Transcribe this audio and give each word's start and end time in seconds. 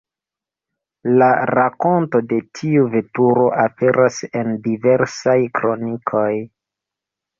La 1.21 1.27
rakonto 1.49 2.21
de 2.31 2.39
tiu 2.59 2.87
veturo 2.95 3.45
aperas 3.67 4.19
en 4.41 4.51
diversaj 4.69 5.37
kronikoj. 5.61 6.29